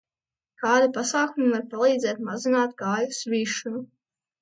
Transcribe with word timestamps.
Kādi 0.63 0.87
pasākumi 0.95 1.53
var 1.57 1.69
palīdzēt 1.75 2.25
mazināt 2.33 2.77
kāju 2.83 3.19
svīšanu? 3.23 3.89